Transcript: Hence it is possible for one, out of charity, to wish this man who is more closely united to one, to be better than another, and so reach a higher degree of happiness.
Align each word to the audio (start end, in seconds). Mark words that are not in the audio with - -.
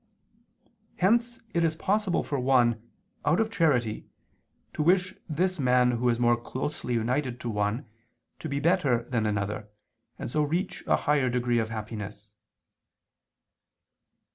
Hence 0.97 1.37
it 1.53 1.63
is 1.63 1.75
possible 1.75 2.23
for 2.23 2.39
one, 2.39 2.89
out 3.23 3.39
of 3.39 3.51
charity, 3.51 4.09
to 4.73 4.81
wish 4.81 5.13
this 5.29 5.59
man 5.59 5.91
who 5.91 6.09
is 6.09 6.19
more 6.19 6.35
closely 6.35 6.95
united 6.95 7.39
to 7.41 7.51
one, 7.51 7.85
to 8.39 8.49
be 8.49 8.59
better 8.59 9.03
than 9.03 9.27
another, 9.27 9.69
and 10.17 10.27
so 10.31 10.41
reach 10.41 10.83
a 10.87 10.95
higher 11.05 11.29
degree 11.29 11.59
of 11.59 11.69
happiness. 11.69 12.31